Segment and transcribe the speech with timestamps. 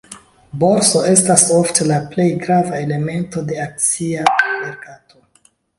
[0.61, 5.27] Borso estas ofte la plej grava elemento de akcia merkato.